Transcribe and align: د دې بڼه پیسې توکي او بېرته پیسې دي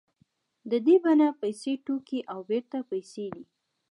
د 0.69 0.71
دې 0.85 0.95
بڼه 1.03 1.27
پیسې 1.41 1.73
توکي 1.85 2.19
او 2.33 2.39
بېرته 2.49 2.77
پیسې 2.91 3.25
دي 3.33 3.43